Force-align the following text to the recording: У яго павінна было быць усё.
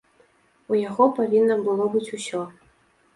У 0.73 0.77
яго 0.89 1.05
павінна 1.19 1.57
было 1.67 1.85
быць 1.97 2.09
усё. 2.17 2.41